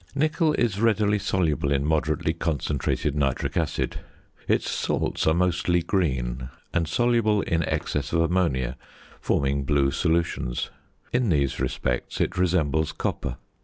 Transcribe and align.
Nickel 0.15 0.53
is 0.53 0.81
readily 0.81 1.19
soluble 1.19 1.71
in 1.71 1.85
moderately 1.85 2.33
concentrated 2.33 3.15
nitric 3.15 3.55
acid. 3.55 3.99
Its 4.47 4.67
salts 4.67 5.27
are 5.27 5.33
mostly 5.35 5.83
green, 5.83 6.49
and 6.73 6.87
soluble 6.87 7.41
in 7.43 7.61
excess 7.65 8.11
of 8.11 8.19
ammonia, 8.21 8.77
forming 9.19 9.63
blue 9.63 9.91
solutions; 9.91 10.71
in 11.13 11.29
these 11.29 11.59
respects 11.59 12.19
it 12.19 12.35
resembles 12.35 12.91
copper. 12.91 13.37